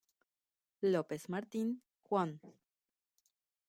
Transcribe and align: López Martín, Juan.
López 0.93 1.29
Martín, 1.29 1.83
Juan. 2.05 2.31